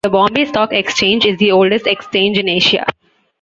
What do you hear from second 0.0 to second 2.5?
The Bombay Stock Exchange is the oldest exchange in